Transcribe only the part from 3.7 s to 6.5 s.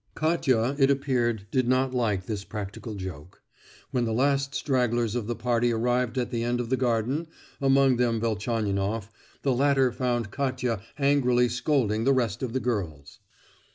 When the last stragglers of the party arrived at the